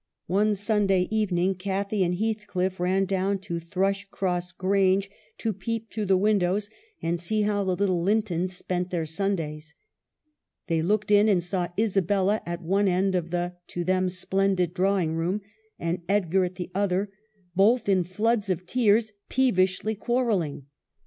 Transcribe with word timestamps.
One 0.25 0.55
Sunday 0.55 1.07
evening 1.11 1.53
Cathy 1.53 2.03
and 2.03 2.15
Heathcliff 2.17 2.79
ran 2.79 3.05
down 3.05 3.37
to 3.41 3.59
Thrushcross 3.59 4.51
Grange 4.51 5.11
to 5.37 5.53
peep 5.53 5.91
through 5.91 6.07
the 6.07 6.17
windows 6.17 6.71
and 7.03 7.19
see 7.19 7.43
how 7.43 7.63
the 7.63 7.75
little 7.75 8.01
Lintons 8.01 8.57
spent 8.57 8.89
their 8.89 9.05
Sundays. 9.05 9.75
They 10.65 10.81
looked 10.81 11.11
in, 11.11 11.29
and 11.29 11.43
saw 11.43 11.67
Isabella 11.77 12.41
at 12.47 12.63
one 12.63 12.87
end 12.87 13.13
of 13.13 13.29
the, 13.29 13.57
to 13.67 13.83
them, 13.83 14.09
splendid 14.09 14.73
drawing 14.73 15.13
room, 15.13 15.41
and 15.77 16.01
Edgar 16.09 16.45
at 16.45 16.55
the 16.55 16.71
other, 16.73 17.11
both 17.55 17.87
in 17.87 18.01
floods 18.03 18.49
of 18.49 18.65
tears, 18.65 19.11
peevishly 19.29 19.93
quarrelling. 19.93 20.65